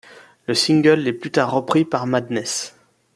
Le 0.47 0.55
single 0.55 1.07
est 1.07 1.13
plus 1.13 1.29
tard 1.29 1.51
repris 1.51 1.85
par 1.85 2.07
Madness. 2.07 2.75